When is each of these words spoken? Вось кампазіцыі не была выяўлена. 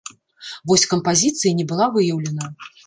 Вось 0.71 0.87
кампазіцыі 0.93 1.55
не 1.61 1.69
была 1.75 1.85
выяўлена. 1.99 2.55